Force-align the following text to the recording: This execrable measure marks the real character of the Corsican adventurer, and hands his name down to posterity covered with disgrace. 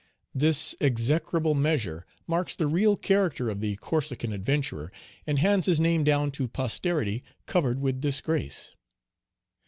This 0.33 0.73
execrable 0.81 1.53
measure 1.53 2.07
marks 2.25 2.55
the 2.55 2.65
real 2.65 2.97
character 2.97 3.51
of 3.51 3.59
the 3.59 3.75
Corsican 3.75 4.33
adventurer, 4.33 4.91
and 5.27 5.37
hands 5.37 5.67
his 5.67 5.79
name 5.79 6.03
down 6.03 6.31
to 6.31 6.47
posterity 6.47 7.23
covered 7.45 7.79
with 7.79 8.01
disgrace. 8.01 8.75